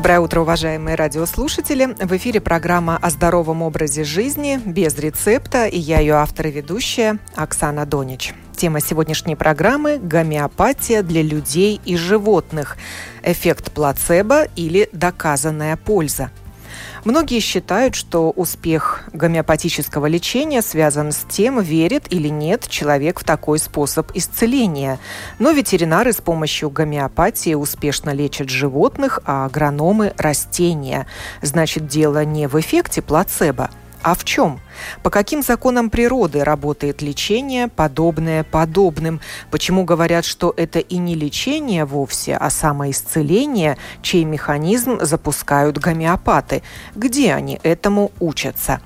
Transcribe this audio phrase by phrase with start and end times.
[0.00, 1.94] Доброе утро, уважаемые радиослушатели.
[2.00, 7.18] В эфире программа о здоровом образе жизни без рецепта, и я ее автор и ведущая
[7.34, 8.32] Оксана Донич.
[8.56, 12.78] Тема сегодняшней программы– гомеопатия для людей и животных.
[13.22, 16.30] Эффект плацебо или доказанная польза–
[17.04, 23.58] Многие считают, что успех гомеопатического лечения связан с тем, верит или нет человек в такой
[23.58, 24.98] способ исцеления.
[25.38, 31.06] Но ветеринары с помощью гомеопатии успешно лечат животных, а агрономы– растения.
[31.40, 33.70] Значит, дело не в эффекте плацебо–
[34.02, 34.60] а в чем?
[35.02, 39.20] По каким законам природы работает лечение, подобное подобным?
[39.50, 46.62] Почему говорят, что это и не лечение вовсе, а самоисцеление, чей механизм запускают гомеопаты?
[46.94, 48.80] Где они этому учатся?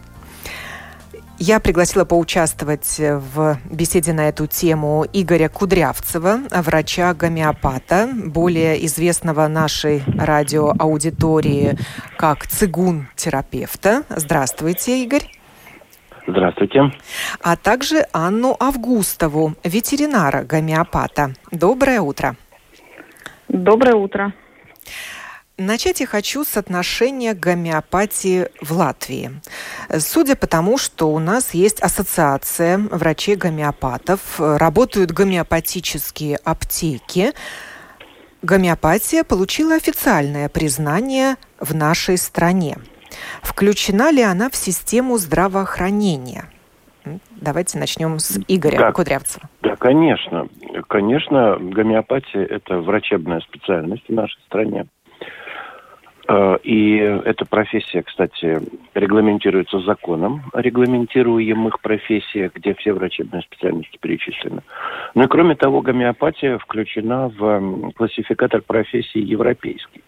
[1.47, 11.77] Я пригласила поучаствовать в беседе на эту тему Игоря Кудрявцева, врача-гомеопата, более известного нашей радиоаудитории
[12.17, 14.05] как цигун-терапевта.
[14.09, 15.31] Здравствуйте, Игорь.
[16.27, 16.91] Здравствуйте.
[17.43, 21.35] А также Анну Августову, ветеринара-гомеопата.
[21.53, 22.37] Доброе утро.
[23.49, 24.33] Доброе утро.
[25.57, 29.31] Начать я хочу с отношения гомеопатии в Латвии.
[29.99, 37.35] Судя по тому, что у нас есть ассоциация врачей-гомеопатов, работают гомеопатические аптеки,
[38.43, 42.79] гомеопатия получила официальное признание в нашей стране.
[43.41, 46.47] Включена ли она в систему здравоохранения?
[47.31, 49.49] Давайте начнем с Игоря да, Кудрявцева.
[49.63, 50.49] Да, конечно.
[50.89, 54.87] Конечно, гомеопатия– это врачебная специальность в нашей стране.
[56.27, 58.61] Э, и эта профессия, кстати,
[58.95, 64.63] регламентируется законом регламентируемых профессиях, где все врачебные специальности перечислены.
[65.15, 70.03] Ну и кроме того, гомеопатия включена в классификатор профессий европейский.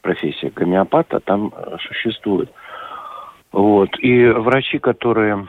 [0.00, 2.50] Профессия гомеопата там э, существует.
[3.52, 3.90] Вот.
[4.00, 5.46] И врачи, которые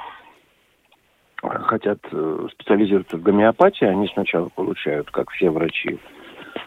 [1.41, 6.00] хотят э, специализироваться в гомеопатии, они сначала получают, как все врачи,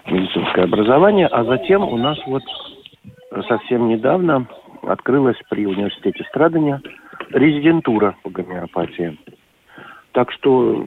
[0.07, 2.43] медицинское образование, а затем у нас вот
[3.49, 4.47] совсем недавно
[4.83, 6.81] открылась при университете Страдания
[7.31, 9.19] резидентура по гомеопатии.
[10.13, 10.87] Так что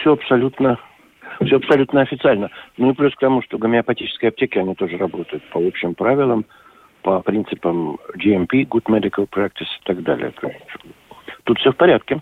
[0.00, 0.78] все абсолютно
[1.44, 2.50] все абсолютно официально.
[2.76, 6.44] Ну и плюс к тому, что гомеопатические аптеки, они тоже работают по общим правилам,
[7.02, 10.34] по принципам GMP, Good Medical Practice и так далее.
[11.44, 12.20] Тут все в порядке.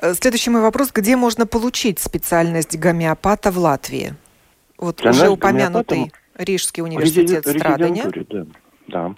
[0.00, 0.92] Э, следующий мой вопрос.
[0.92, 4.14] Где можно получить специальность гомеопата в Латвии?
[4.78, 8.04] Вот Для уже упомянутый Рижский университет страдания.
[8.28, 8.44] Да.
[8.88, 9.14] да.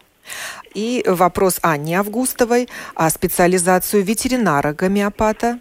[0.74, 5.58] И вопрос Анне Августовой о специализацию ветеринара-гомеопата,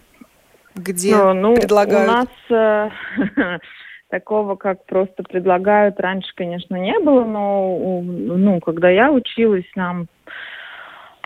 [0.74, 2.10] где ну, ну, предлагают...
[2.10, 3.58] У нас э,
[4.08, 10.08] такого, как просто предлагают, раньше, конечно, не было, но ну, когда я училась, нам,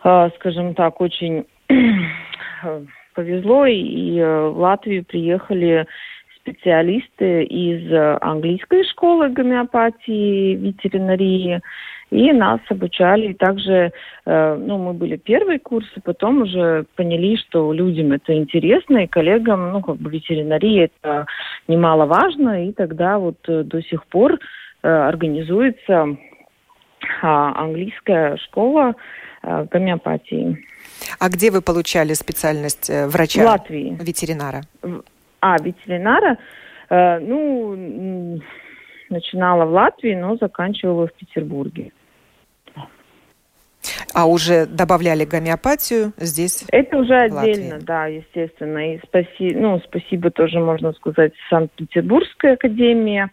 [0.04, 1.46] э, скажем так, очень
[3.14, 5.86] повезло, и э, в Латвию приехали
[6.50, 11.60] специалисты из э, английской школы гомеопатии, ветеринарии,
[12.10, 13.28] и нас обучали.
[13.28, 13.92] И также,
[14.24, 19.72] э, ну, мы были первые курсы, потом уже поняли, что людям это интересно, и коллегам,
[19.72, 21.26] ну, как бы ветеринарии это
[21.66, 24.38] немаловажно, и тогда вот э, до сих пор
[24.80, 26.16] организуется
[27.20, 28.94] а, английская школа
[29.42, 30.64] гомеопатии.
[31.18, 33.42] А где вы получали специальность врача?
[33.42, 33.98] В Латвии.
[34.00, 34.62] Ветеринара?
[35.40, 36.38] А, ветеринара,
[36.90, 38.40] э, ну,
[39.10, 41.92] начинала в Латвии, но заканчивала в Петербурге.
[44.14, 46.64] А уже добавляли гомеопатию здесь?
[46.72, 48.94] Это уже отдельно, да, естественно.
[48.94, 53.28] И спаси, ну, спасибо тоже, можно сказать, Санкт-Петербургской академии,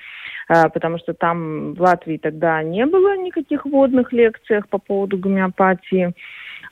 [0.49, 6.13] э, потому что там в Латвии тогда не было никаких вводных лекциях по поводу гомеопатии.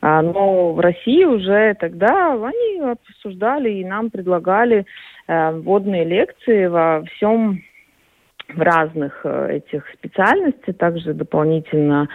[0.02, 4.86] А, но в России уже тогда они обсуждали и нам предлагали
[5.28, 7.64] вводные лекции во всем
[8.50, 12.10] в разных э, этих специальностях, также дополнительно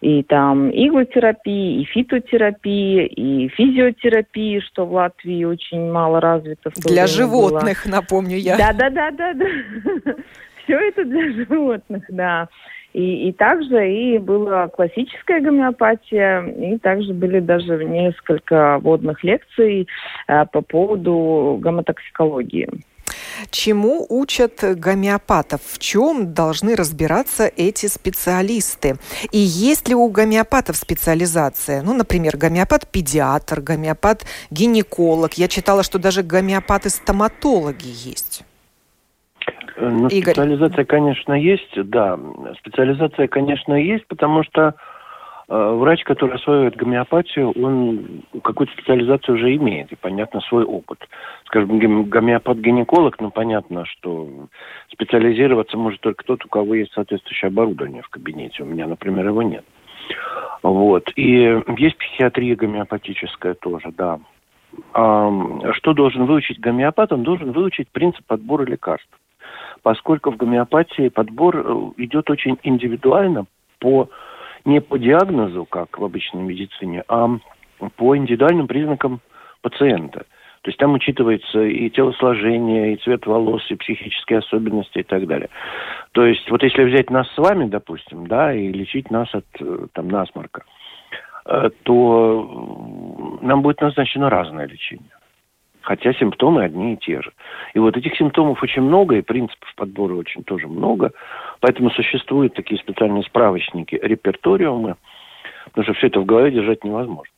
[0.00, 6.72] и там иглотерапии, и фитотерапии, и физиотерапии, что в Латвии очень мало развито.
[6.76, 7.92] Для животных, было.
[7.92, 8.56] напомню я.
[8.56, 9.46] Да, да, да, да, да.
[10.64, 12.48] Все это для животных, да.
[12.92, 19.88] И, и также и была классическая гомеопатия, и также были даже несколько водных лекций
[20.28, 22.68] э, по поводу гомотоксикологии.
[23.50, 25.60] Чему учат гомеопатов?
[25.64, 28.96] В чем должны разбираться эти специалисты?
[29.30, 31.82] И есть ли у гомеопатов специализация?
[31.82, 35.34] Ну, например, гомеопат-педиатр, гомеопат-гинеколог.
[35.34, 38.44] Я читала, что даже гомеопаты-стоматологи есть.
[39.76, 40.34] Ну, Игорь.
[40.34, 42.18] специализация, конечно, есть, да.
[42.58, 44.74] Специализация, конечно, есть, потому что
[45.48, 50.98] э, врач, который осваивает гомеопатию, он какую-то специализацию уже имеет, и, понятно, свой опыт.
[51.46, 51.78] Скажем,
[52.08, 54.28] гомеопат-гинеколог, ну, понятно, что
[54.92, 58.62] специализироваться может только тот, у кого есть соответствующее оборудование в кабинете.
[58.62, 59.64] У меня, например, его нет.
[60.62, 61.10] Вот.
[61.16, 64.20] И есть психиатрия гомеопатическая тоже, да.
[64.94, 65.30] А,
[65.72, 67.12] что должен выучить гомеопат?
[67.12, 69.08] Он должен выучить принцип подбора лекарств
[69.82, 73.46] поскольку в гомеопатии подбор э, идет очень индивидуально
[73.78, 74.08] по
[74.64, 77.28] не по диагнозу, как в обычной медицине, а
[77.96, 79.20] по индивидуальным признакам
[79.60, 80.24] пациента.
[80.62, 85.48] То есть там учитывается и телосложение, и цвет волос, и психические особенности и так далее.
[86.12, 89.86] То есть вот если взять нас с вами, допустим, да, и лечить нас от э,
[89.92, 90.62] там насморка,
[91.46, 95.10] э, то нам будет назначено разное лечение
[95.82, 97.32] хотя симптомы одни и те же.
[97.74, 101.12] И вот этих симптомов очень много, и принципов подбора очень тоже много,
[101.60, 104.96] поэтому существуют такие специальные справочники, реперториумы,
[105.66, 107.32] потому что все это в голове держать невозможно.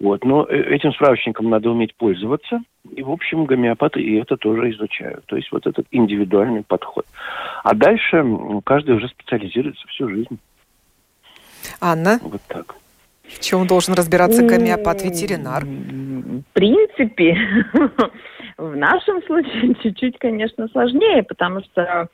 [0.00, 0.24] Вот.
[0.24, 5.26] Но э, этим справочником надо уметь пользоваться, и, в общем, гомеопаты и это тоже изучают.
[5.26, 7.04] То есть вот этот индивидуальный подход.
[7.62, 8.24] А дальше
[8.64, 10.38] каждый уже специализируется всю жизнь.
[11.80, 12.18] Анна?
[12.22, 12.74] Вот так.
[13.34, 15.64] В чем должен разбираться гомеопат-ветеринар?
[15.64, 17.36] В принципе,
[18.58, 22.08] в нашем случае чуть-чуть, конечно, сложнее, потому что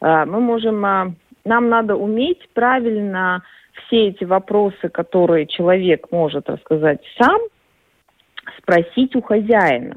[0.00, 1.12] э, мы можем, э,
[1.44, 3.42] нам надо уметь правильно
[3.86, 7.40] все эти вопросы, которые человек может рассказать сам,
[8.58, 9.96] спросить у хозяина.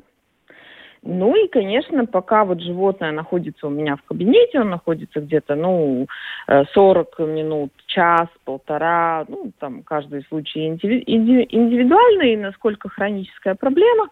[1.05, 6.07] Ну и, конечно, пока вот животное находится у меня в кабинете, он находится где-то, ну,
[6.47, 14.07] 40 э, минут, час, полтора, ну, там, каждый случай индивидуальный, насколько хроническая проблема,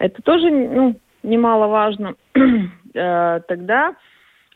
[0.00, 2.14] это тоже, ну, немаловажно.
[2.94, 3.94] Э, тогда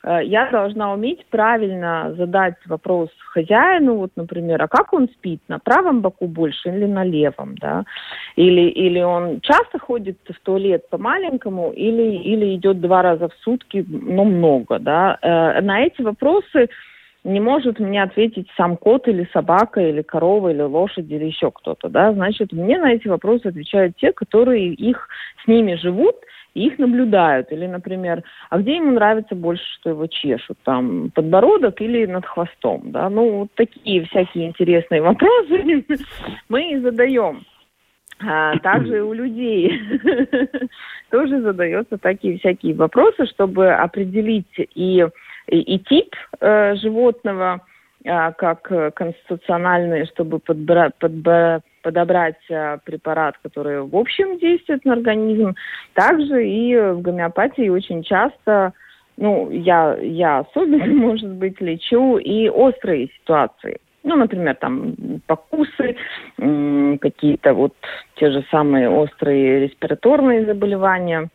[0.04, 6.00] я должна уметь правильно задать вопрос хозяину, вот, например, а как он спит, на правом
[6.00, 7.84] боку больше или на левом, да,
[8.36, 13.84] или, или он часто ходит в туалет по-маленькому, или, или идет два раза в сутки,
[13.88, 15.18] но много, да.
[15.22, 16.68] Э, на эти вопросы
[17.24, 21.88] не может мне ответить сам кот или собака, или корова, или лошадь, или еще кто-то,
[21.88, 25.08] да, значит, мне на эти вопросы отвечают те, которые их
[25.44, 26.16] с ними живут,
[26.56, 27.52] и их наблюдают.
[27.52, 30.56] Или, например, а где ему нравится больше, что его чешут?
[30.64, 32.92] Там подбородок или над хвостом?
[32.92, 33.10] Да?
[33.10, 35.84] Ну, вот такие всякие интересные вопросы
[36.48, 37.44] мы и задаем.
[38.18, 39.78] А также у людей
[41.10, 45.06] тоже задаются такие всякие вопросы, чтобы определить и,
[45.48, 47.60] и, и тип э, животного,
[48.06, 55.54] как конституциональный, чтобы подбирать, подбирать подобрать э, препарат, который в общем действует на организм.
[55.94, 58.72] Также и в гомеопатии очень часто,
[59.16, 63.78] ну, я, я особенно, может быть, лечу и острые ситуации.
[64.02, 64.96] Ну, например, там
[65.28, 65.96] покусы,
[66.36, 67.74] какие-то вот
[68.16, 71.28] те же самые острые респираторные заболевания.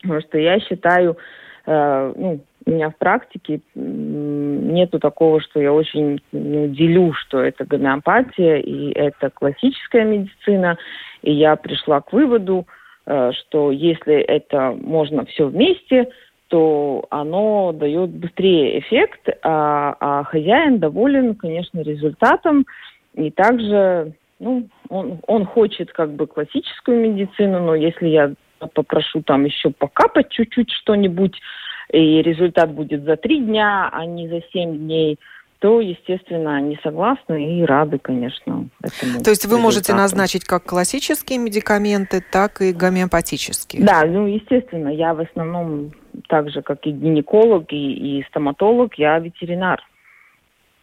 [0.00, 1.18] Потому что я считаю,
[1.66, 7.64] э, ну, у меня в практике нету такого, что я очень ну, делю, что это
[7.64, 10.78] гомеопатия и это классическая медицина.
[11.22, 12.66] И я пришла к выводу,
[13.06, 16.08] э, что если это можно все вместе,
[16.48, 22.66] то оно дает быстрее эффект, а, а хозяин доволен, конечно, результатом.
[23.14, 28.32] И также ну, он, он хочет как бы классическую медицину, но если я
[28.74, 31.38] попрошу там еще покапать чуть-чуть что-нибудь,
[31.94, 35.18] и результат будет за три дня, а не за семь дней,
[35.60, 39.22] то, естественно, они согласны и рады, конечно, этому.
[39.22, 39.62] То есть вы результату.
[39.62, 43.84] можете назначить как классические медикаменты, так и гомеопатические?
[43.84, 45.92] Да, ну, естественно, я в основном,
[46.28, 49.80] так же, как и гинеколог, и, и стоматолог, я ветеринар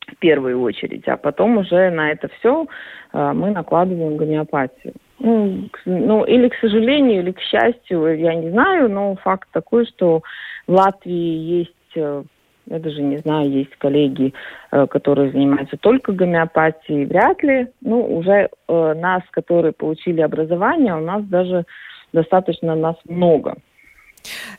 [0.07, 2.65] в первую очередь, а потом уже на это все
[3.13, 4.93] э, мы накладываем гомеопатию.
[5.23, 10.23] Ну, ну, или к сожалению, или к счастью, я не знаю, но факт такой, что
[10.65, 12.23] в Латвии есть э,
[12.65, 14.33] Я даже не знаю, есть коллеги,
[14.71, 17.67] э, которые занимаются только гомеопатией, вряд ли.
[17.81, 21.65] Ну, уже э, нас, которые получили образование, у нас даже
[22.13, 23.57] достаточно нас много.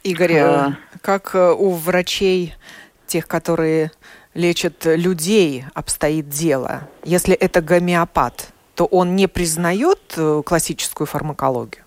[0.05, 0.77] Игорь, а...
[1.01, 2.55] как у врачей,
[3.07, 3.91] тех, которые
[4.35, 6.83] лечат людей, обстоит дело?
[7.05, 11.85] Если это гомеопат, то он не признает классическую фармакологию?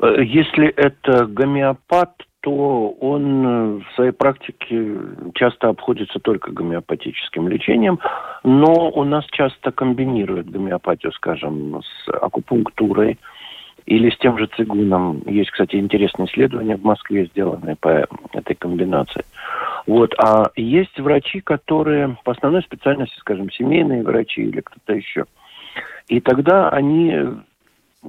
[0.00, 2.12] Если это гомеопат,
[2.46, 4.94] то он э, в своей практике
[5.34, 7.98] часто обходится только гомеопатическим лечением,
[8.44, 13.18] но у нас часто комбинируют гомеопатию, скажем, с акупунктурой
[13.86, 15.22] или с тем же цигуном.
[15.26, 19.24] Есть, кстати, интересные исследования в Москве, сделанные по этой комбинации.
[19.88, 20.14] Вот.
[20.16, 25.24] А есть врачи, которые по основной специальности, скажем, семейные врачи или кто-то еще.
[26.08, 27.14] И тогда они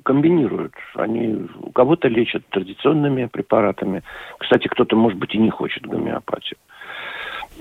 [0.03, 0.73] комбинируют.
[0.95, 4.03] Они у кого-то лечат традиционными препаратами.
[4.37, 6.57] Кстати, кто-то, может быть, и не хочет гомеопатию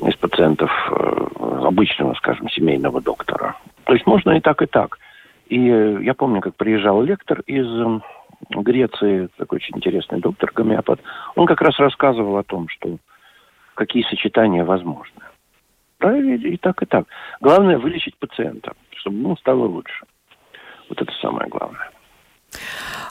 [0.06, 1.26] из пациентов э,
[1.64, 3.56] обычного, скажем, семейного доктора.
[3.84, 4.98] То есть можно и так, и так.
[5.48, 7.66] И я помню, как приезжал лектор из
[8.50, 11.00] Греции, такой очень интересный доктор, гомеопат.
[11.34, 12.98] Он как раз рассказывал о том, что
[13.74, 15.22] какие сочетания возможны.
[16.00, 17.06] Да, и, и так, и так.
[17.40, 20.04] Главное вылечить пациента, чтобы ему стало лучше.
[20.88, 21.90] Вот это самое главное.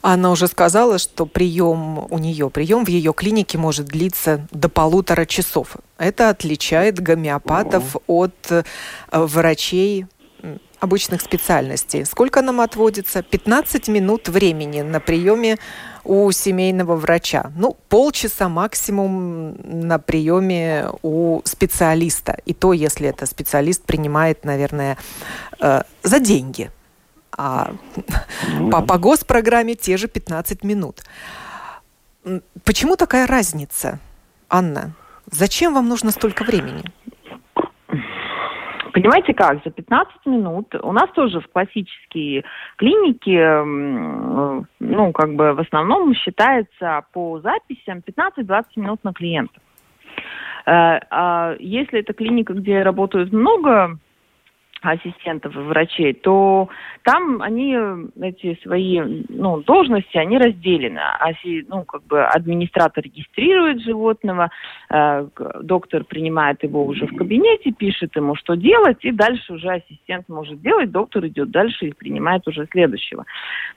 [0.02, 5.26] Она уже сказала, что прием у нее, прием в ее клинике может длиться до полутора
[5.26, 5.78] часов.
[5.98, 8.64] Это отличает гомеопатов от э,
[9.12, 10.06] врачей
[10.80, 12.06] обычных специальностей.
[12.06, 13.24] Сколько нам отводится?
[13.24, 15.58] 15 минут времени на приеме
[16.04, 17.52] у семейного врача.
[17.56, 22.38] Ну, полчаса максимум на приеме у специалиста.
[22.46, 24.98] И то, если это специалист принимает, наверное,
[25.60, 26.70] э, за деньги
[27.38, 27.72] а
[28.72, 31.02] по, по госпрограмме те же 15 минут.
[32.64, 34.00] Почему такая разница,
[34.50, 34.94] Анна?
[35.32, 36.84] Зачем вам нужно столько времени?
[38.94, 42.46] Понимаете как, за 15 минут у нас тоже в классические
[42.78, 43.38] клиники,
[44.80, 49.60] ну, как бы в основном считается по записям 15-20 минут на клиента.
[50.66, 54.00] Э, а если это клиника, где работают много
[54.92, 56.70] ассистентов и врачей, то
[57.04, 57.78] там они
[58.22, 61.00] эти свои ну, должности, они разделены.
[61.20, 64.50] Аси, ну, как бы администратор регистрирует животного,
[64.90, 65.28] э,
[65.62, 70.62] доктор принимает его уже в кабинете, пишет ему, что делать, и дальше уже ассистент может
[70.62, 73.26] делать, доктор идет дальше и принимает уже следующего.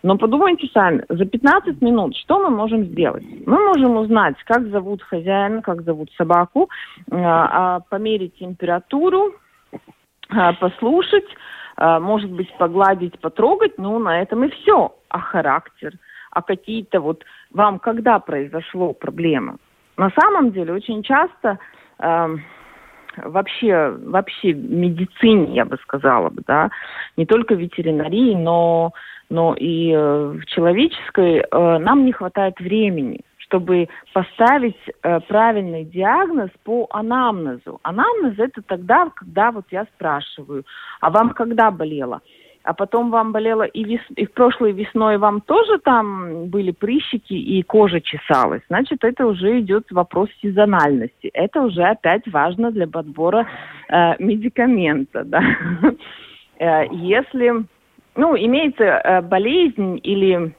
[0.03, 3.25] Но подумайте сами, за 15 минут что мы можем сделать?
[3.47, 6.69] Мы можем узнать, как зовут хозяина, как зовут собаку,
[7.11, 9.48] э, а, померить температуру, а,
[10.61, 11.26] послушать,
[11.76, 14.94] а, может быть, погладить, потрогать, ну, на этом и все.
[15.08, 15.92] А характер,
[16.30, 19.56] а какие-то вот вам когда произошло проблема?
[19.97, 21.58] На самом деле очень часто
[21.99, 22.37] э,
[23.25, 26.70] вообще, вообще медицине, я бы сказала бы, да,
[27.16, 28.92] не только в ветеринарии, но,
[29.30, 36.50] но и э, в человеческой э, нам не хватает времени чтобы поставить э, правильный диагноз
[36.64, 37.81] по анамнезу.
[37.83, 40.64] Анамнез это тогда, когда вот я спрашиваю,
[41.00, 42.21] а вам когда болело?
[42.64, 44.00] А потом вам болело и, вес...
[44.17, 48.62] и в прошлой весной вам тоже там были прыщики и кожа чесалась.
[48.69, 51.31] Значит, это уже идет вопрос сезональности.
[51.33, 53.47] Это уже опять важно для подбора
[53.88, 55.25] э, медикамента.
[55.25, 55.43] Да?
[56.61, 57.64] Э, если
[58.17, 60.52] ну, имеется э, болезнь или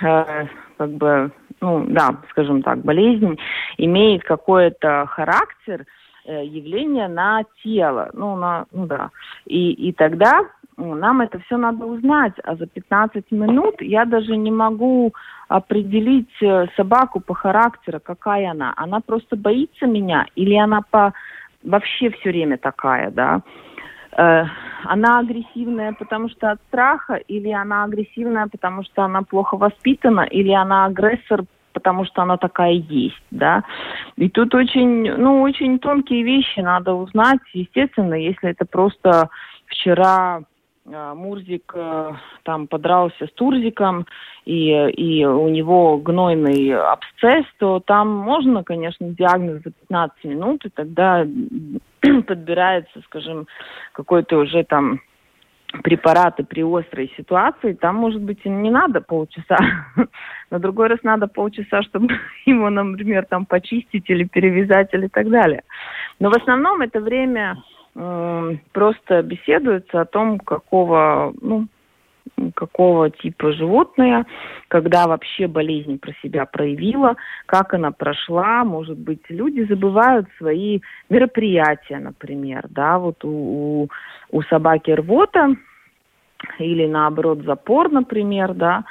[0.00, 0.46] э,
[0.78, 3.38] как бы ну да, скажем так, болезнь
[3.78, 5.84] имеет какой-то характер
[6.24, 9.10] э, явления на тело, ну, на, ну да,
[9.46, 10.44] и, и тогда
[10.76, 15.12] нам это все надо узнать, а за 15 минут я даже не могу
[15.48, 18.72] определить э, собаку по характеру, какая она.
[18.76, 21.12] Она просто боится меня или она по
[21.62, 23.42] вообще все время такая, да.
[24.84, 30.52] Она агрессивная, потому что от страха, или она агрессивная, потому что она плохо воспитана, или
[30.52, 33.64] она агрессор, потому что она такая есть, да.
[34.16, 37.40] И тут очень, ну, очень тонкие вещи надо узнать.
[37.52, 39.28] Естественно, если это просто
[39.66, 40.42] вчера
[40.86, 44.06] Мурзик э, там подрался с Турзиком,
[44.44, 50.70] и, и у него гнойный абсцесс, то там можно, конечно, диагноз за 15 минут, и
[50.70, 51.26] тогда
[52.26, 53.46] подбирается, скажем,
[53.92, 55.00] какой-то уже там
[55.82, 59.58] препараты при острой ситуации, там, может быть, не надо полчаса.
[60.50, 62.08] На другой раз надо полчаса, чтобы
[62.46, 65.62] его, например, там почистить или перевязать или так далее.
[66.18, 71.66] Но в основном это время э, просто беседуется о том, какого, ну,
[72.54, 74.24] какого типа животное,
[74.68, 77.16] когда вообще болезнь про себя проявила,
[77.46, 78.64] как она прошла.
[78.64, 83.88] Может быть, люди забывают свои мероприятия, например, да, вот у, у,
[84.30, 85.54] у собаки рвота
[86.58, 88.84] или наоборот запор, например, да,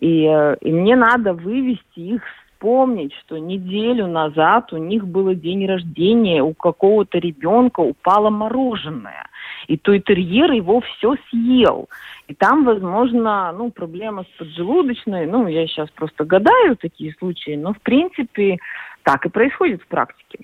[0.00, 2.22] и, э, и мне надо вывести их
[2.56, 9.26] вспомнить, что неделю назад у них было день рождения, у какого-то ребенка упало мороженое.
[9.68, 11.88] И той терьер его все съел.
[12.28, 17.72] И там, возможно, ну, проблема с поджелудочной, ну, я сейчас просто гадаю такие случаи, но,
[17.72, 18.58] в принципе,
[19.02, 20.38] так и происходит в практике.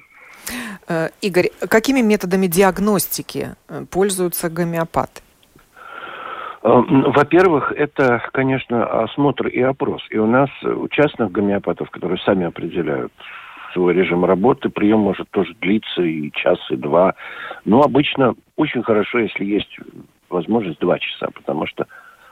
[0.88, 5.22] Э, Игорь, какими методами диагностики э, пользуются гомеопаты?
[6.64, 10.02] Эм, во-первых, это, конечно, осмотр и опрос.
[10.10, 13.12] И у нас у частных гомеопатов, которые сами определяют
[13.72, 17.14] свой режим работы, прием может тоже длиться и час, и два.
[17.64, 19.76] Но обычно очень хорошо, если есть
[20.28, 21.86] возможность два часа, потому что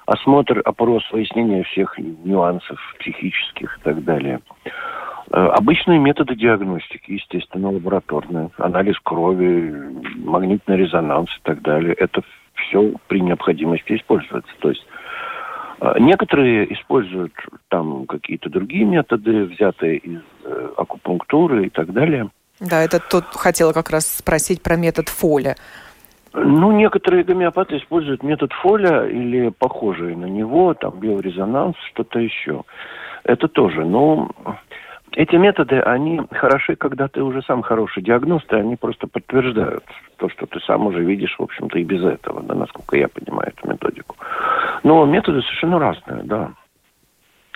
[0.06, 4.40] осмотр, опрос, выяснение всех нюансов психических и так далее.
[5.32, 9.75] Э, обычные методы диагностики, естественно, лабораторные, анализ крови,
[10.16, 11.94] магнитный резонанс и так далее.
[11.94, 12.22] Это
[12.67, 14.52] все при необходимости используется.
[14.61, 14.87] То есть
[15.81, 17.33] э, Некоторые используют
[17.69, 22.31] там какие-то другие методы, взятые из э, акупунктуры и так далее.
[22.61, 25.57] Да, это тут хотела как раз спросить про метод Фоля.
[26.33, 32.62] Ну, некоторые гомеопаты используют метод Фоля или похожие на него, там биорезонанс, что-то еще.
[33.25, 33.85] Это тоже.
[33.85, 34.31] Но
[35.12, 39.85] эти методы, они хороши, когда ты уже сам хороший диагност, и они просто подтверждают
[40.17, 43.52] то, что ты сам уже видишь, в общем-то, и без этого, да, насколько я понимаю
[43.57, 44.17] эту методику.
[44.83, 46.52] Но методы совершенно разные, да.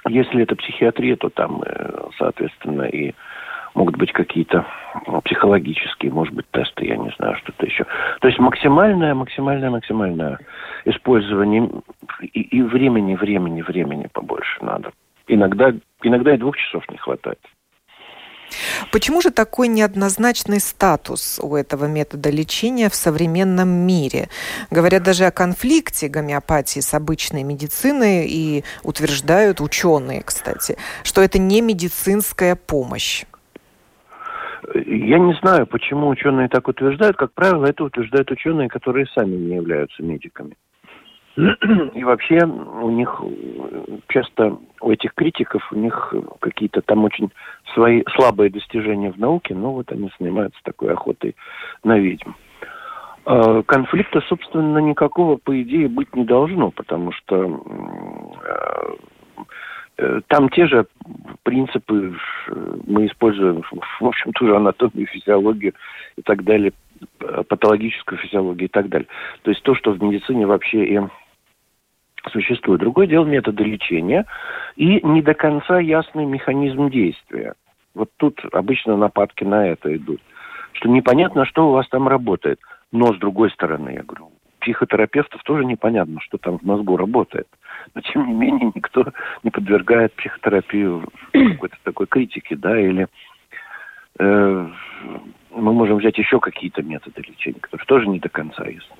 [0.08, 3.14] Если это психиатрия, то там, э, соответственно, и
[3.74, 4.66] могут быть какие-то
[5.06, 7.84] ну, психологические, может быть, тесты, я не знаю, что-то еще.
[8.20, 10.38] То есть максимальное, максимальное, максимальное
[10.84, 11.70] использование
[12.20, 14.90] и, и времени, времени, времени побольше надо.
[15.26, 17.38] Иногда, иногда и двух часов не хватает.
[18.92, 24.28] Почему же такой неоднозначный статус у этого метода лечения в современном мире?
[24.70, 31.60] Говорят даже о конфликте гомеопатии с обычной медициной и утверждают ученые, кстати, что это не
[31.62, 33.24] медицинская помощь.
[34.74, 37.16] Я не знаю, почему ученые так утверждают.
[37.16, 40.56] Как правило, это утверждают ученые, которые сами не являются медиками.
[41.36, 43.20] И вообще у них
[44.08, 47.30] часто, у этих критиков, у них какие-то там очень
[47.74, 51.34] свои слабые достижения в науке, но вот они занимаются такой охотой
[51.82, 52.32] на ведьм.
[53.24, 57.62] А, конфликта, собственно, никакого, по идее, быть не должно, потому что
[59.96, 60.86] э, там те же
[61.42, 62.14] принципы
[62.86, 63.62] мы используем,
[64.00, 65.72] в общем, ту же анатомию, физиологию
[66.16, 66.72] и так далее,
[67.48, 69.08] патологическую физиологию и так далее.
[69.42, 71.00] То есть то, что в медицине вообще и
[72.30, 72.80] существует.
[72.80, 74.26] Другое дело методы лечения
[74.76, 77.54] и не до конца ясный механизм действия.
[77.94, 80.20] Вот тут обычно нападки на это идут.
[80.72, 82.58] Что непонятно, что у вас там работает.
[82.90, 87.46] Но с другой стороны, я говорю, психотерапевтов тоже непонятно, что там в мозгу работает.
[87.94, 89.06] Но тем не менее никто
[89.42, 93.06] не подвергает психотерапию какой-то такой критике, да, или
[94.18, 94.68] э,
[95.50, 98.96] мы можем взять еще какие-то методы лечения, которые тоже не до конца ясны.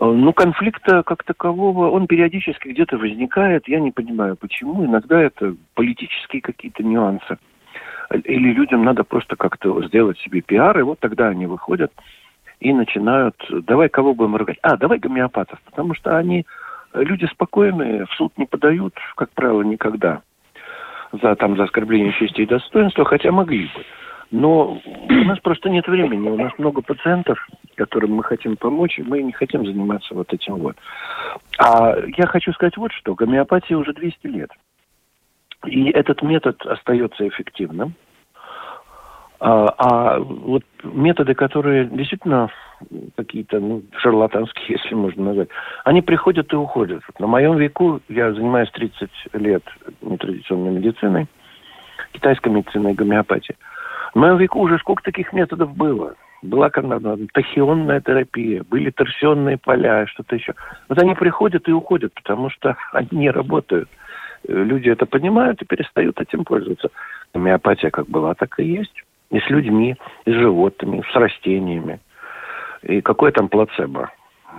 [0.00, 3.68] Э, ну, конфликта как такового, он периодически где-то возникает.
[3.68, 4.84] Я не понимаю, почему.
[4.84, 7.38] Иногда это политические какие-то нюансы.
[8.24, 11.92] Или людям надо просто как-то сделать себе пиар, и вот тогда они выходят
[12.58, 14.58] и начинают, давай кого будем ругать?
[14.62, 16.44] А, давай гомеопатов, потому что они
[16.92, 20.22] люди спокойные, в суд не подают, как правило, никогда
[21.12, 23.84] за, там, за оскорбление чести и достоинства, хотя могли бы.
[24.30, 29.02] Но у нас просто нет времени, у нас много пациентов, которым мы хотим помочь, и
[29.02, 30.76] мы не хотим заниматься вот этим вот.
[31.58, 34.50] А я хочу сказать вот что, гомеопатия уже 200 лет.
[35.66, 37.94] И этот метод остается эффективным.
[39.40, 42.50] А, а вот методы, которые действительно
[43.16, 45.48] какие-то ну, шарлатанские, если можно назвать,
[45.84, 47.02] они приходят и уходят.
[47.18, 49.64] На моем веку я занимаюсь 30 лет
[50.02, 51.26] нетрадиционной медициной,
[52.12, 53.56] китайской медициной и гомеопатией.
[54.14, 56.14] В моем веку уже сколько таких методов было.
[56.42, 60.54] Была тахионная терапия, были торсионные поля, что-то еще.
[60.88, 63.88] Вот они приходят и уходят, потому что они не работают.
[64.48, 66.88] Люди это понимают и перестают этим пользоваться.
[67.34, 69.04] Гомеопатия как была, так и есть.
[69.30, 72.00] И с людьми, и с животными, с растениями.
[72.82, 74.10] И какое там плацебо?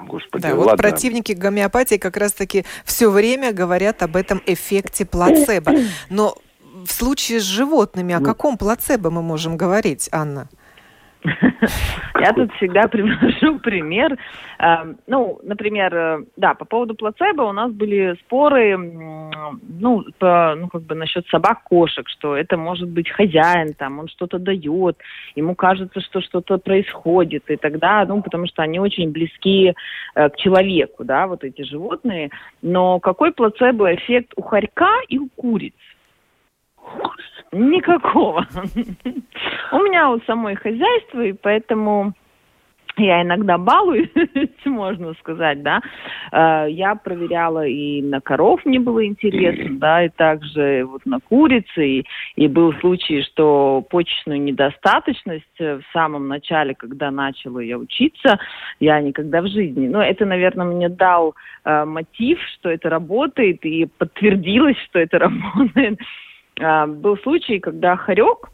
[0.08, 0.64] Господи, да, ладно.
[0.64, 5.72] вот противники гомеопатии как раз-таки все время говорят об этом эффекте плацебо.
[6.10, 6.36] Но
[6.86, 8.26] в случае с животными, о ну.
[8.26, 10.48] каком плацебо мы можем говорить, Анна?
[12.20, 14.18] Я тут всегда привожу пример.
[14.60, 20.68] Эм, ну, например, э, да, по поводу плацебо у нас были споры, ну, по, ну,
[20.68, 24.98] как бы насчет собак, кошек, что это может быть хозяин, там, он что-то дает,
[25.36, 29.74] ему кажется, что что-то происходит, и тогда, ну, потому что они очень близки
[30.16, 32.32] э, к человеку, да, вот эти животные.
[32.62, 35.74] Но какой плацебо-эффект у хорька и у куриц?
[37.52, 38.48] Никакого.
[39.74, 42.14] У меня у самой хозяйство, и поэтому
[42.98, 44.10] я иногда балуюсь,
[44.66, 45.82] можно сказать, да.
[46.32, 51.88] Э, я проверяла и на коров мне было интересно, да, и также вот на курицы.
[51.88, 58.40] И, и был случай, что почечную недостаточность в самом начале, когда начала я учиться,
[58.80, 59.88] я никогда в жизни.
[59.88, 66.00] Но это, наверное, мне дал э, мотив, что это работает, и подтвердилось, что это работает.
[66.62, 68.50] Э, был случай, когда хорек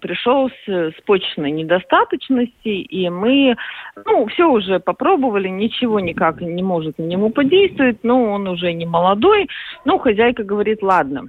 [0.00, 3.56] пришел с, с почечной недостаточности, и мы,
[4.04, 8.84] ну, все уже попробовали, ничего никак не может на него подействовать, но он уже не
[8.84, 9.48] молодой.
[9.84, 11.28] Ну, хозяйка говорит, ладно,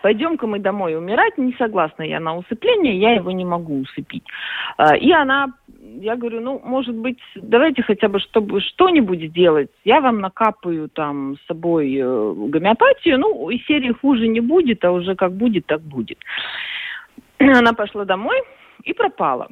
[0.00, 4.24] пойдем-ка мы домой умирать, не согласна я на усыпление, я его не могу усыпить.
[4.78, 5.52] А, и она,
[6.00, 11.36] я говорю, ну, может быть, давайте хотя бы, чтобы что-нибудь сделать, я вам накапаю там
[11.36, 15.80] с собой э, гомеопатию, ну, и серии хуже не будет, а уже как будет, так
[15.82, 16.18] будет.
[17.38, 18.40] Она пошла домой
[18.84, 19.48] и пропала.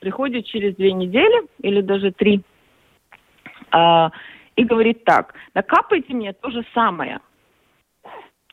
[0.00, 2.42] Приходит через две недели или даже три
[3.70, 4.10] а,
[4.56, 7.20] и говорит так, накапайте мне то же самое.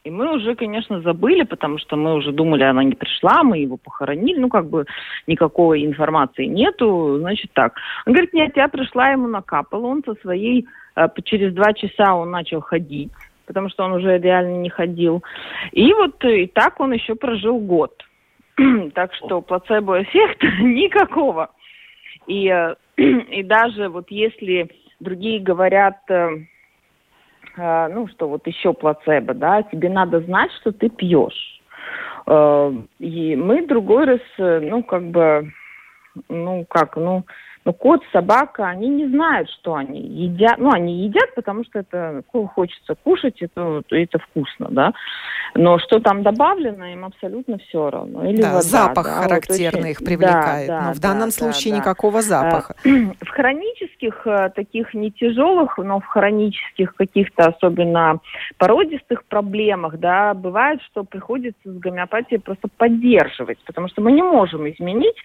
[0.03, 3.77] И мы уже, конечно, забыли, потому что мы уже думали, она не пришла, мы его
[3.77, 4.85] похоронили, ну, как бы
[5.27, 7.75] никакой информации нету, значит так.
[8.05, 12.31] Он говорит, нет, я пришла, ему накапала, он со своей, э, через два часа он
[12.31, 13.11] начал ходить,
[13.45, 15.23] потому что он уже реально не ходил.
[15.71, 17.93] И вот и так он еще прожил год.
[18.93, 21.49] так что плацебо-эффекта никакого.
[22.27, 26.45] И, э, и даже вот если другие говорят, э, э,
[27.57, 31.61] ну, что вот еще плацебо, да, тебе надо знать, что ты пьешь.
[32.27, 35.51] И мы другой раз, ну, как бы,
[36.29, 37.25] ну, как, ну,
[37.65, 40.58] но кот, собака, они не знают, что они едят.
[40.58, 44.93] Ну, они едят, потому что это хочется кушать, это, это вкусно, да.
[45.56, 48.26] Но что там добавлено, им абсолютно все равно.
[48.26, 49.91] Или да, вода, запах да, характерный вот очень...
[49.91, 50.67] их привлекает.
[50.67, 52.76] Да, но в данном да, случае да, никакого запаха.
[52.84, 58.19] В хронических э, таких не тяжелых, но в хронических каких-то особенно
[58.58, 64.69] породистых проблемах, да, бывает, что приходится с гомеопатией просто поддерживать, потому что мы не можем
[64.69, 65.15] изменить,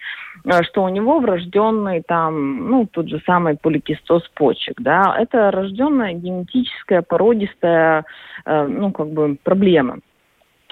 [0.45, 6.13] э, что у него врожденный там, ну, тот же самый поликистоз почек, да, это рожденная
[6.13, 8.05] генетическая породистая,
[8.45, 9.99] э, ну, как бы проблема.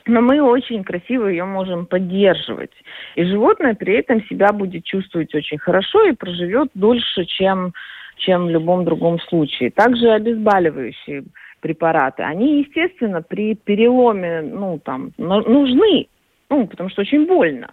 [0.05, 2.71] Но мы очень красиво ее можем поддерживать.
[3.15, 7.73] И животное при этом себя будет чувствовать очень хорошо и проживет дольше, чем,
[8.17, 9.69] чем в любом другом случае.
[9.69, 11.23] Также обезболивающие
[11.59, 16.07] препараты, они, естественно, при переломе, ну, там, нужны,
[16.49, 17.71] ну, потому что очень больно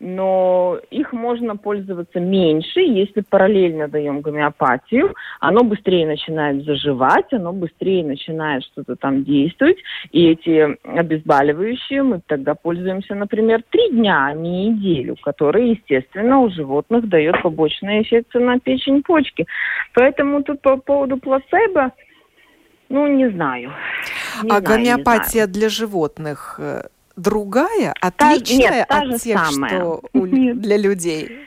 [0.00, 5.14] но их можно пользоваться меньше, если параллельно даем гомеопатию.
[5.40, 9.78] Оно быстрее начинает заживать, оно быстрее начинает что-то там действовать.
[10.10, 16.50] И эти обезболивающие мы тогда пользуемся, например, три дня, а не неделю, которые, естественно, у
[16.50, 19.46] животных дает побочные эффекты на печень, почки.
[19.94, 21.92] Поэтому тут по поводу плацебо,
[22.88, 23.72] ну, не знаю.
[24.42, 26.82] Не а знаю, гомеопатия для животных э,
[27.16, 29.70] другая, отличная та, нет, от тех, самая.
[29.70, 31.38] что у, для людей?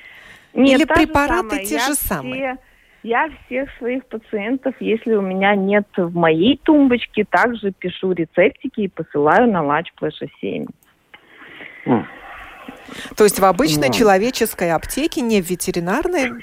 [0.53, 2.57] Нет, Или препараты те же самые?
[3.03, 8.87] я всех своих пациентов, если у меня нет в моей тумбочке, также пишу рецептики и
[8.87, 10.65] посылаю на Лач Плэша 7.
[13.15, 13.93] То есть в обычной mm.
[13.93, 16.33] человеческой аптеке, не в ветеринарной,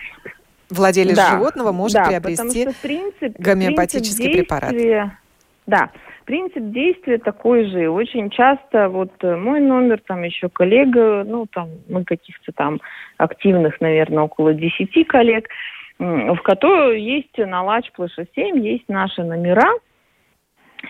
[0.71, 4.75] владелец да, животного может да, приобрести принцип, гомеопатический принцип препарат.
[5.67, 5.91] Да,
[6.25, 7.89] принцип действия такой же.
[7.89, 12.81] Очень часто вот э, мой номер, там еще коллега, ну там мы каких-то там
[13.19, 15.49] активных, наверное, около 10 коллег,
[15.99, 19.71] в которой есть на Лач Плэша 7, есть наши номера,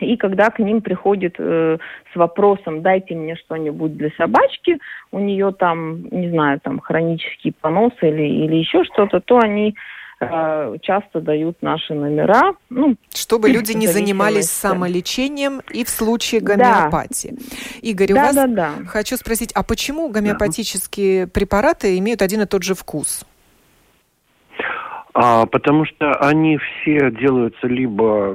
[0.01, 1.79] и когда к ним приходит э,
[2.12, 4.79] с вопросом «дайте мне что-нибудь для собачки»,
[5.12, 9.75] у нее там, не знаю, там хронический понос или, или еще что-то, то они
[10.20, 12.55] Э, часто дают наши номера.
[12.70, 17.31] Ну, Чтобы люди не занимались самолечением и в случае гомеопатии.
[17.33, 17.57] Да.
[17.83, 18.72] Игорь, у да, вас да, да.
[18.87, 21.33] хочу спросить, а почему гомеопатические да.
[21.33, 23.24] препараты имеют один и тот же вкус?
[25.14, 28.33] А, потому что они все делаются либо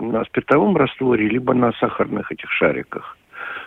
[0.00, 3.18] на спиртовом растворе, либо на сахарных этих шариках.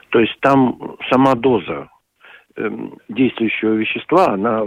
[0.09, 1.89] То есть там сама доза
[2.55, 2.69] э,
[3.09, 4.63] действующего вещества, она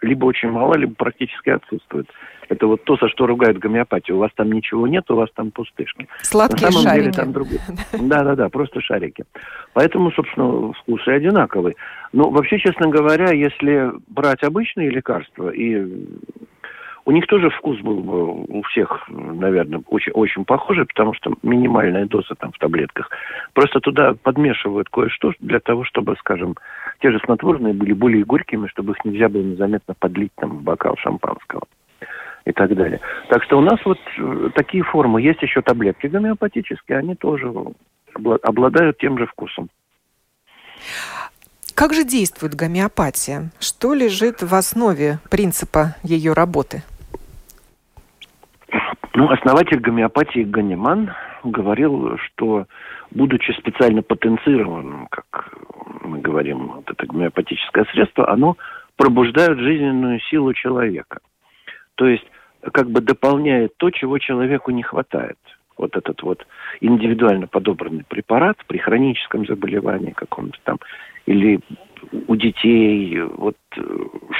[0.00, 2.08] либо очень мало, либо практически отсутствует.
[2.48, 4.16] Это вот то, за что ругают гомеопатию.
[4.16, 6.08] У вас там ничего нет, у вас там пустышки.
[6.22, 7.02] Сладкие На самом шарики.
[7.02, 7.60] деле там другое.
[7.92, 9.24] Да-да-да, просто шарики.
[9.74, 11.76] Поэтому, собственно, вкусы одинаковые.
[12.12, 16.06] Но вообще, честно говоря, если брать обычные лекарства и
[17.08, 22.04] у них тоже вкус был бы у всех, наверное, очень, очень похожий, потому что минимальная
[22.04, 23.08] доза там в таблетках.
[23.54, 26.54] Просто туда подмешивают кое-что для того, чтобы, скажем,
[27.00, 30.96] те же снотворные были более горькими, чтобы их нельзя было незаметно подлить там в бокал
[30.98, 31.62] шампанского
[32.44, 33.00] и так далее.
[33.30, 35.22] Так что у нас вот э, такие формы.
[35.22, 37.50] Есть еще таблетки гомеопатические, они тоже
[38.42, 39.70] обладают тем же вкусом.
[41.74, 43.50] Как же действует гомеопатия?
[43.60, 46.82] Что лежит в основе принципа ее работы?
[49.14, 52.66] Ну, основатель гомеопатии Ганиман говорил, что,
[53.10, 55.52] будучи специально потенцированным, как
[56.02, 58.56] мы говорим, вот это гомеопатическое средство, оно
[58.96, 61.20] пробуждает жизненную силу человека.
[61.94, 62.24] То есть,
[62.72, 65.38] как бы дополняет то, чего человеку не хватает.
[65.76, 66.46] Вот этот вот
[66.80, 70.78] индивидуально подобранный препарат при хроническом заболевании каком-то там,
[71.26, 71.60] или
[72.26, 73.80] у детей, вот э,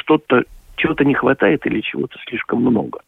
[0.00, 0.44] что-то,
[0.76, 3.00] чего-то не хватает или чего-то слишком много.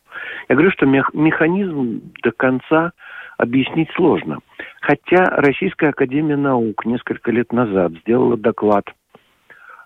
[0.49, 2.93] Я говорю, что механизм до конца
[3.39, 4.39] объяснить сложно.
[4.81, 8.85] Хотя Российская Академия Наук несколько лет назад сделала доклад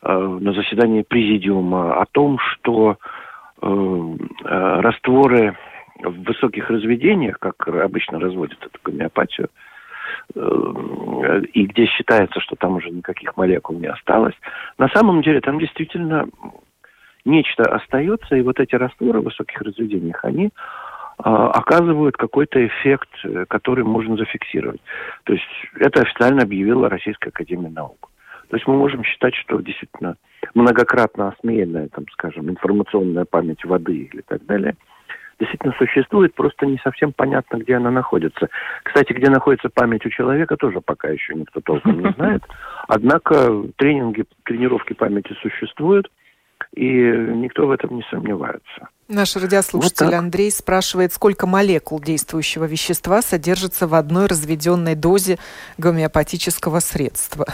[0.03, 2.97] э, на заседании президиума о том, что
[3.63, 5.57] э, э, растворы
[6.03, 9.49] в высоких разведениях, как обычно разводят эту гомеопатию,
[10.35, 14.35] э, и где считается, что там уже никаких молекул не осталось,
[14.79, 16.27] на самом деле там действительно
[17.25, 20.51] нечто остается, и вот эти растворы в высоких разведениях, они
[21.19, 24.81] а, оказывают какой-то эффект, э, который можно зафиксировать.
[25.25, 25.45] То есть
[25.77, 28.11] это официально объявила Российская Академия Наук.
[28.49, 30.17] То есть мы можем считать, что действительно
[30.55, 34.75] многократно осмеянная, там, скажем, информационная память воды или так далее,
[35.41, 38.49] действительно существует, просто не совсем понятно, где она находится.
[38.83, 42.43] Кстати, где находится память у человека, тоже пока еще никто толком не знает.
[42.87, 46.11] Однако тренинги, тренировки памяти существуют–
[46.75, 48.89] и никто в этом не сомневается.
[49.09, 55.39] Наш радиослушатель вот Андрей спрашивает, сколько молекул действующего вещества содержится в одной разведенной дозе
[55.79, 57.47] гомеопатического средства?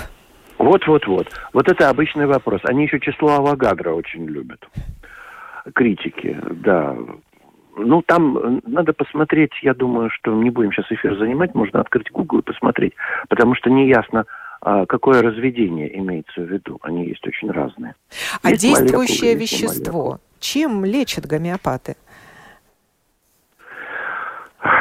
[0.59, 1.29] Вот-вот-вот.
[1.53, 2.61] Вот это обычный вопрос.
[2.65, 4.67] Они еще число Авогадро очень любят.
[5.75, 6.97] Критики, да.
[7.77, 12.41] Ну, там надо посмотреть, я думаю, что не будем сейчас эфир занимать, можно открыть Google
[12.41, 12.95] и посмотреть,
[13.29, 14.25] потому что неясно,
[14.61, 16.79] какое разведение имеется в виду.
[16.83, 17.95] Они есть очень разные.
[18.43, 21.97] А есть действующее молекулы, вещество, чем лечат гомеопаты?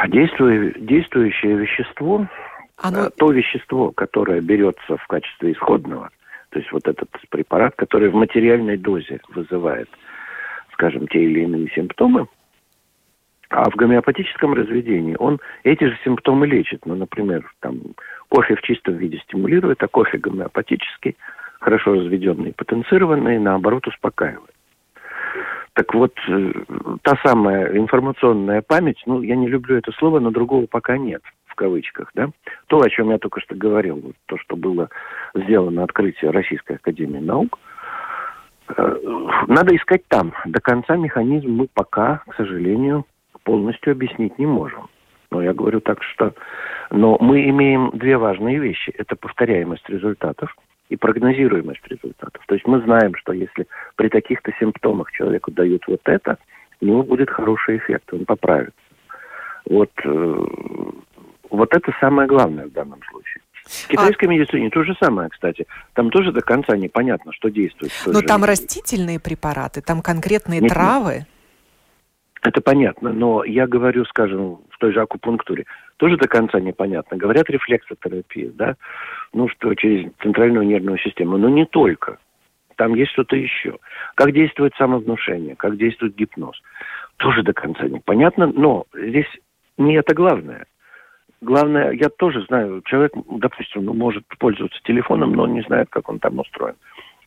[0.08, 2.26] Действуя, действующее вещество,
[2.76, 3.06] Оно...
[3.06, 6.10] Э, то вещество, которое берется в качестве исходного,
[6.50, 9.88] то есть вот этот препарат, который в материальной дозе вызывает,
[10.72, 12.26] скажем, те или иные симптомы,
[13.50, 16.86] а в гомеопатическом разведении он эти же симптомы лечит.
[16.86, 17.80] Ну, например, там
[18.28, 21.16] кофе в чистом виде стимулирует, а кофе гомеопатический,
[21.58, 24.54] хорошо разведенный потенцированный, наоборот, успокаивает.
[25.72, 26.52] Так вот, э,
[27.02, 31.54] та самая информационная память, ну, я не люблю это слово, но другого пока нет, в
[31.54, 32.30] кавычках, да.
[32.68, 34.90] То, о чем я только что говорил, то, что было
[35.34, 37.58] сделано открытие Российской Академии Наук,
[38.76, 38.96] э,
[39.48, 40.34] надо искать там.
[40.44, 43.06] До конца механизм мы пока, к сожалению,
[43.44, 44.88] полностью объяснить не можем.
[45.30, 46.34] Но я говорю так, что...
[46.90, 48.92] Но мы имеем две важные вещи.
[48.96, 50.56] Это повторяемость результатов
[50.88, 52.42] и прогнозируемость результатов.
[52.46, 56.36] То есть мы знаем, что если при таких-то симптомах человеку дают вот это,
[56.80, 58.74] у него будет хороший эффект, он поправится.
[59.66, 60.46] Вот, э,
[61.50, 63.40] вот это самое главное в данном случае.
[63.64, 64.28] В китайской а...
[64.28, 65.66] медицине то же самое, кстати.
[65.92, 67.92] Там тоже до конца непонятно, что действует.
[68.06, 71.14] Но там растительные препараты, там конкретные нет, травы.
[71.14, 71.28] Нет.
[72.42, 75.66] Это понятно, но я говорю, скажем, в той же акупунктуре,
[75.98, 77.18] тоже до конца непонятно.
[77.18, 78.76] Говорят рефлексотерапия, да,
[79.34, 82.18] ну что, через центральную нервную систему, но не только.
[82.76, 83.76] Там есть что-то еще.
[84.14, 86.58] Как действует самовнушение, как действует гипноз,
[87.18, 89.28] тоже до конца непонятно, но здесь
[89.76, 90.64] не это главное.
[91.42, 96.08] Главное, я тоже знаю, человек, допустим, ну, может пользоваться телефоном, но он не знает, как
[96.08, 96.76] он там устроен.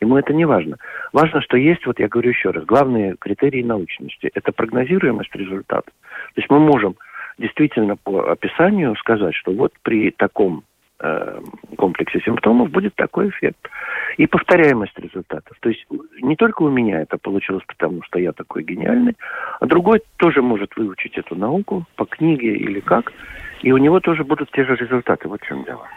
[0.04, 0.78] Ему это не важно.
[1.14, 4.30] Важно, что есть, вот я говорю еще раз, главные критерии научности.
[4.34, 5.90] Это прогнозируемость результата.
[5.90, 6.96] То есть мы можем
[7.38, 10.64] действительно по описанию сказать, что вот при таком
[11.00, 11.40] э,
[11.78, 13.70] комплексе симптомов будет такой эффект.
[14.18, 15.58] И повторяемость результатов.
[15.62, 15.86] То есть
[16.22, 19.16] не только у меня это получилось, потому что я такой гениальный,
[19.62, 23.14] а другой тоже может выучить эту науку по книге или как,
[23.62, 25.30] и у него тоже будут те же результаты.
[25.30, 25.88] Вот в чем дело.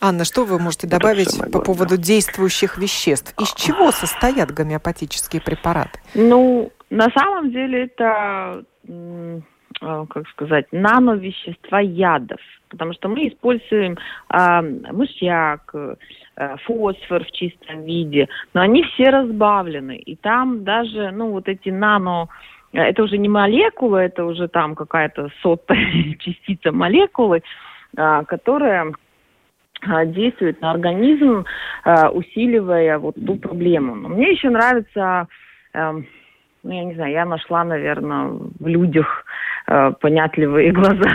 [0.00, 3.34] Анна, что вы можете добавить по поводу действующих веществ?
[3.38, 6.00] Из чего состоят гомеопатические препараты?
[6.14, 8.64] Ну, на самом деле это,
[9.82, 12.40] а, как сказать, нановещества ядов.
[12.70, 13.98] Потому что мы используем
[14.32, 15.96] э, мышьяк, э,
[16.64, 19.96] фосфор в чистом виде, но они все разбавлены.
[19.96, 22.28] И там даже, ну, вот эти нано
[22.72, 27.42] это уже не молекула, это уже там какая-то сотая частица молекулы,
[27.96, 28.92] а, которая
[30.06, 31.44] действует на организм,
[31.84, 33.94] а, усиливая вот ту проблему.
[33.94, 35.28] Но мне еще нравится,
[35.72, 36.06] эм,
[36.62, 39.24] ну, я не знаю, я нашла, наверное, в людях
[39.66, 41.10] э, понятливые глаза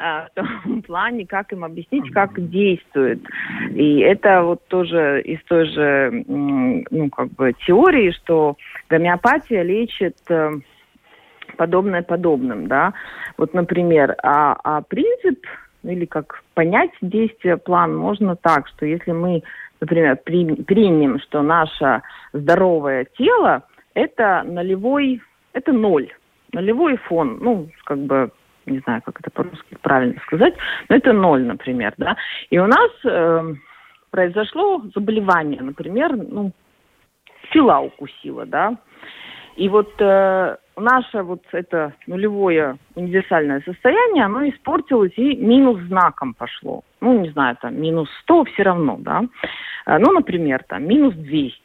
[0.00, 3.20] в том плане, как им объяснить, как действует.
[3.74, 8.56] И это вот тоже из той же, ну, как бы теории, что
[8.88, 10.52] гомеопатия лечит э,
[11.56, 12.94] подобное подобным, да.
[13.36, 15.46] Вот, например, а, а принцип
[15.82, 19.42] или как понять действие, план можно так, что если мы,
[19.80, 22.02] например, при, примем, что наше
[22.34, 23.62] здоровое тело
[23.94, 25.22] это нулевой,
[25.54, 26.12] это ноль,
[26.52, 28.30] нулевой фон, ну, как бы
[28.66, 30.52] не знаю, как это по-русски правильно сказать,
[30.90, 32.14] но это ноль, например, да.
[32.50, 33.54] И у нас э,
[34.10, 36.52] произошло заболевание, например, ну,
[37.44, 38.76] пчела укусила, да.
[39.56, 46.82] И вот э, наше вот это нулевое универсальное состояние, оно испортилось и минус знаком пошло.
[47.00, 49.22] Ну, не знаю, там минус 100 все равно, да.
[49.86, 51.60] Э, ну, например, там минус 200.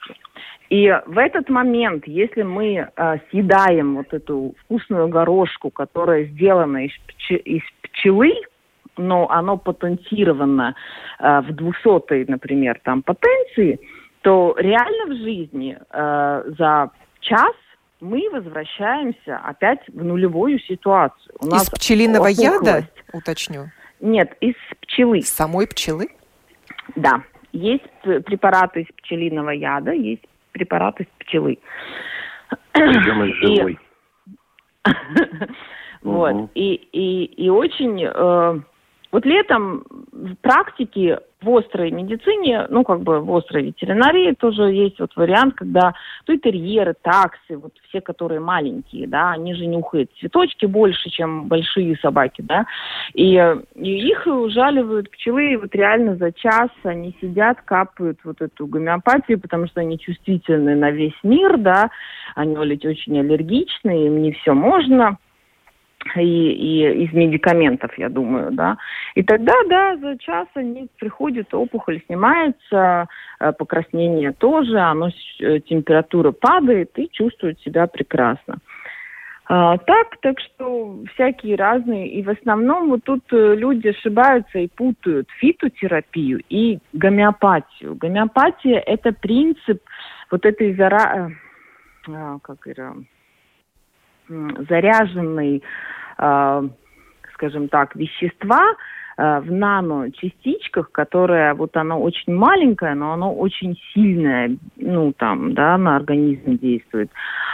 [0.69, 6.91] И в этот момент, если мы э, съедаем вот эту вкусную горошку, которая сделана из,
[7.08, 8.34] пч- из пчелы,
[8.97, 10.75] но оно потенцировано
[11.19, 13.80] э, в 200 например, там потенции,
[14.21, 17.54] то реально в жизни э, за час
[18.01, 21.36] мы возвращаемся опять в нулевую ситуацию.
[21.39, 22.43] У нас из пчелиного опухлость.
[22.43, 23.65] яда, уточню?
[23.99, 25.19] Нет, из пчелы.
[25.19, 26.08] Из самой пчелы?
[26.95, 27.23] Да.
[27.51, 31.58] Есть препараты из пчелиного яда, есть препараты из пчелы.
[32.73, 33.79] Причем из живой.
[36.01, 36.51] Вот.
[36.53, 38.03] И, и, и очень...
[38.05, 38.60] Э,
[39.15, 44.99] вот летом в практике в острой медицине, ну, как бы в острой ветеринарии тоже есть
[44.99, 45.93] вот вариант, когда
[46.25, 51.95] то терьеры, таксы, вот все, которые маленькие, да, они же нюхают цветочки больше, чем большие
[52.01, 52.65] собаки, да,
[53.13, 53.36] и,
[53.75, 59.39] и их ужаливают пчелы, и вот реально за час они сидят, капают вот эту гомеопатию,
[59.39, 61.89] потому что они чувствительны на весь мир, да,
[62.36, 65.17] они очень аллергичны, им не все можно,
[66.15, 68.77] и, и из медикаментов, я думаю, да.
[69.15, 73.07] И тогда, да, за час они приходят, опухоль снимается,
[73.39, 78.59] э, покраснение тоже, оно, э, температура падает и чувствуют себя прекрасно.
[79.47, 82.07] А, так, так что всякие разные.
[82.07, 87.95] И в основном вот тут э, люди ошибаются и путают фитотерапию и гомеопатию.
[87.95, 89.83] Гомеопатия– это принцип
[90.31, 91.31] вот этой зара...
[92.07, 92.95] А, как это
[94.27, 95.63] заряженной,
[96.17, 96.69] э,
[97.33, 98.75] скажем так, вещества
[99.17, 105.77] э, в наночастичках, которое вот оно очень маленькое, но оно очень сильное, ну там, да,
[105.77, 107.11] на организм действует.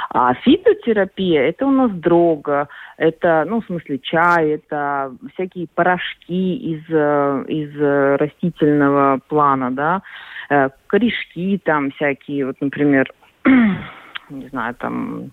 [0.10, 6.84] А фитотерапия это у нас дрога, это, ну, в смысле чай, это всякие порошки из,
[6.89, 10.01] э, из растительного плана, да,
[10.49, 13.12] э, корешки там всякие, вот, например,
[14.31, 15.31] не знаю, там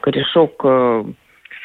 [0.00, 1.04] корешок э,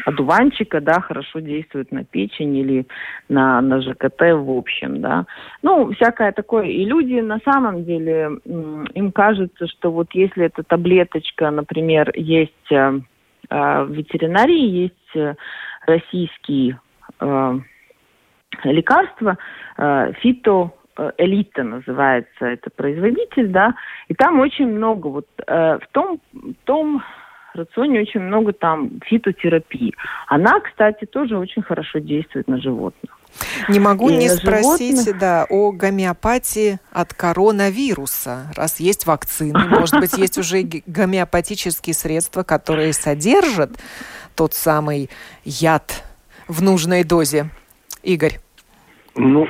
[0.05, 2.87] одуванчика, да, хорошо действует на печень или
[3.29, 5.25] на, на ЖКТ в общем, да.
[5.61, 6.65] Ну, всякое такое.
[6.65, 12.99] И люди на самом деле, им кажется, что вот если эта таблеточка, например, есть э,
[13.49, 15.35] э, в ветеринарии, есть э,
[15.85, 16.79] российские
[17.19, 17.59] э,
[18.63, 19.37] лекарства,
[19.77, 20.86] э, фито Э,
[21.17, 23.75] элита называется это производитель, да,
[24.07, 26.19] и там очень много, вот э, в том,
[26.63, 27.03] том
[27.57, 29.93] рационе очень много там фитотерапии.
[30.27, 33.17] Она, кстати, тоже очень хорошо действует на животных.
[33.67, 35.19] Не могу и не спросить, животных...
[35.19, 38.51] да, о гомеопатии от коронавируса.
[38.55, 43.71] Раз есть вакцины, может быть, есть уже гомеопатические средства, которые содержат
[44.35, 45.09] тот самый
[45.43, 46.03] яд
[46.47, 47.49] в нужной дозе.
[48.03, 48.39] Игорь.
[49.19, 49.47] Ну,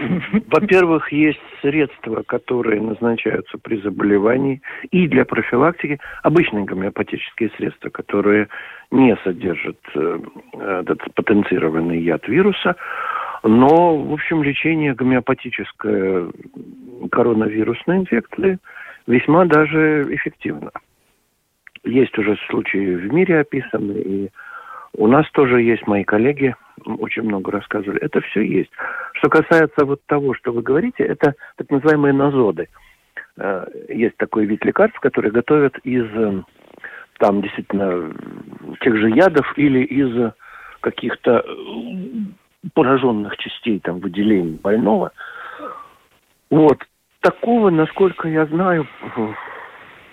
[0.48, 4.62] во-первых, есть средства, которые назначаются при заболевании
[4.92, 6.00] и для профилактики.
[6.24, 8.48] Обычные гомеопатические средства, которые
[8.92, 10.20] не содержат э,
[10.54, 12.78] этот потенцированный яд вируса.
[13.44, 16.32] Но, в общем, лечение гомеопатической
[17.12, 18.60] коронавирусной инфекции
[19.06, 20.72] весьма даже эффективно.
[21.84, 24.30] Есть уже случаи в мире описаны, и
[24.98, 28.02] У нас тоже есть мои коллеги, очень много рассказывали.
[28.02, 28.72] Это все есть.
[29.14, 32.68] Что касается вот того, что вы говорите, это так называемые назоды.
[33.38, 36.42] Э, есть такой вид лекарств, которые готовят из э,
[37.20, 38.12] там действительно
[38.82, 40.34] тех же ядов или из
[40.82, 41.46] каких-то
[42.74, 45.12] пораженных частей там выделений больного.
[46.50, 46.80] Вот.
[47.22, 48.88] Такого, насколько я знаю,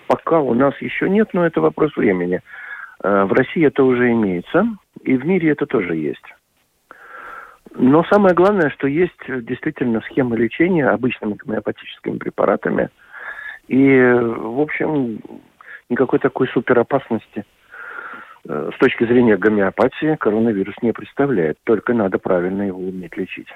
[0.07, 2.41] пока у нас еще нет, но это вопрос времени.
[3.05, 4.65] Э, в России это уже имеется,
[5.03, 6.25] и в мире это тоже есть.
[7.75, 12.89] Но самое главное, что есть действительно схема лечения обычными гомеопатическими препаратами.
[13.67, 15.19] И, в общем,
[15.89, 17.45] никакой такой суперопасности
[18.47, 21.59] э, с точки зрения гомеопатии коронавирус не представляет.
[21.63, 23.49] Только надо правильно его уметь лечить.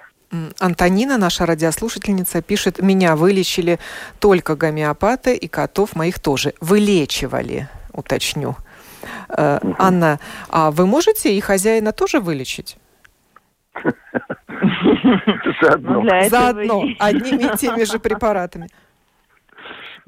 [0.59, 3.79] Антонина, наша радиослушательница, пишет, меня вылечили
[4.19, 6.53] только гомеопаты и котов моих тоже.
[6.61, 8.55] Вылечивали, уточню.
[9.29, 9.75] Угу.
[9.77, 10.19] Анна,
[10.49, 12.77] а вы можете и хозяина тоже вылечить?
[15.61, 16.03] Заодно.
[16.29, 18.67] Заодно, одними и теми же препаратами.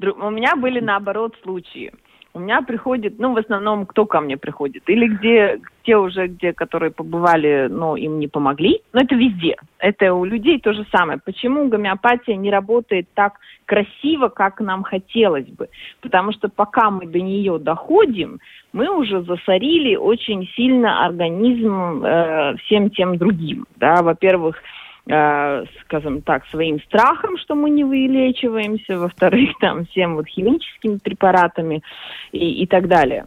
[0.00, 1.92] У меня были наоборот случаи
[2.34, 4.88] у меня приходит, ну, в основном, кто ко мне приходит?
[4.88, 8.80] Или где те уже, где, которые побывали, но им не помогли.
[8.92, 9.56] Но это везде.
[9.78, 11.18] Это у людей то же самое.
[11.22, 13.34] Почему гомеопатия не работает так
[13.66, 15.68] красиво, как нам хотелось бы?
[16.00, 18.40] Потому что пока мы до нее доходим,
[18.72, 23.66] мы уже засорили очень сильно организм э, всем тем другим.
[23.76, 24.02] Да?
[24.02, 24.56] Во-первых,
[25.04, 31.82] скажем так, своим страхом, что мы не вылечиваемся, во-вторых, там, всем вот химическими препаратами
[32.30, 33.26] и, и так далее.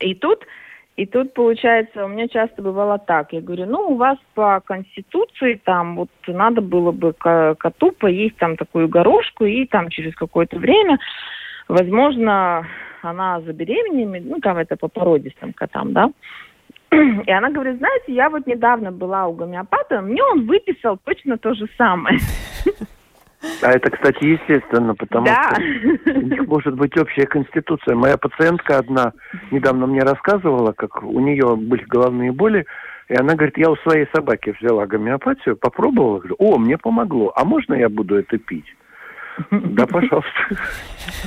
[0.00, 0.44] И тут,
[0.96, 3.32] и тут, получается, у меня часто бывало так.
[3.32, 8.56] Я говорю, ну, у вас по Конституции там вот надо было бы коту поесть там
[8.56, 10.98] такую горошку, и там через какое-то время,
[11.68, 12.66] возможно,
[13.02, 16.10] она забеременеет, ну, там это по породистым котам, да,
[17.26, 21.54] и она говорит, знаете, я вот недавно была у гомеопата, мне он выписал точно то
[21.54, 22.18] же самое.
[23.62, 25.52] А это, кстати, естественно, потому да.
[25.54, 27.94] что у них может быть общая конституция.
[27.94, 29.12] Моя пациентка одна
[29.52, 32.66] недавно мне рассказывала, как у нее были головные боли,
[33.08, 37.44] и она говорит, я у своей собаки взяла гомеопатию, попробовала, говорю, о, мне помогло, а
[37.44, 38.66] можно я буду это пить?
[39.50, 40.30] Да, пожалуйста.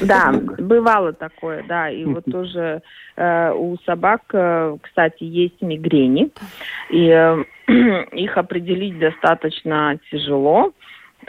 [0.02, 1.90] Да, бывало такое, да.
[1.90, 2.82] И вот тоже
[3.16, 6.32] э, у собак, э, кстати, есть мигрени.
[6.90, 7.44] И э,
[8.12, 10.74] их определить достаточно тяжело.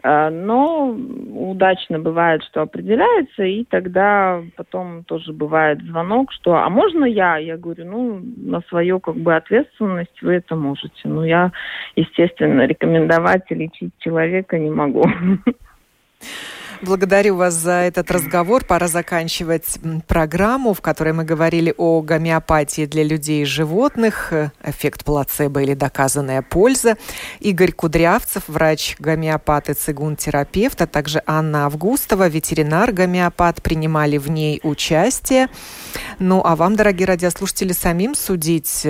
[0.02, 0.96] Но
[1.34, 7.58] удачно бывает, что определяется, и тогда потом тоже бывает звонок, что «а можно я?» Я
[7.58, 10.96] говорю, ну, на свою как бы ответственность вы это можете.
[11.04, 11.52] Но я,
[11.94, 15.04] естественно, рекомендовать и лечить человека не могу.
[16.82, 18.64] Благодарю вас за этот разговор.
[18.64, 19.78] Пора заканчивать
[20.08, 24.32] программу, в которой мы говорили о гомеопатии для людей и животных,
[24.64, 26.96] эффект плацебо или доказанная польза.
[27.38, 35.50] Игорь Кудрявцев, врач-гомеопат и цигун-терапевт, а также Анна Августова, ветеринар-гомеопат, принимали в ней участие.
[36.18, 38.84] Ну, а вам, дорогие радиослушатели, самим судить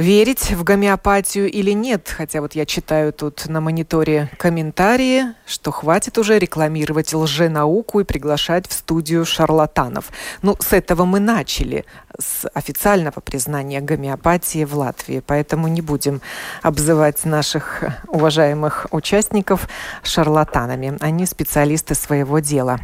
[0.00, 2.12] верить в гомеопатию или нет.
[2.16, 8.66] Хотя вот я читаю тут на мониторе комментарии, что хватит уже рекламировать лженауку и приглашать
[8.66, 10.10] в студию шарлатанов.
[10.42, 11.84] Ну, с этого мы начали,
[12.18, 15.22] с официального признания гомеопатии в Латвии.
[15.24, 16.20] Поэтому не будем
[16.62, 19.68] обзывать наших уважаемых участников
[20.02, 20.96] шарлатанами.
[21.00, 22.80] Они специалисты своего дела.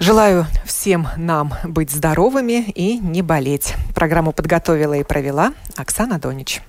[0.00, 3.74] Желаю всем нам быть здоровыми и не болеть.
[3.94, 6.60] Программу подготовила и провела Оксана Донич.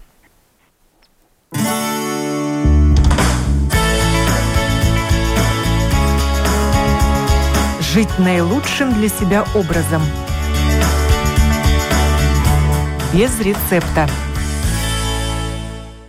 [7.80, 10.02] Жить наилучшим для себя образом.
[13.14, 14.08] Без рецепта.